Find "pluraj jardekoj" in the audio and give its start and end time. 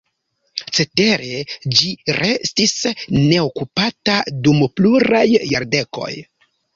4.81-6.09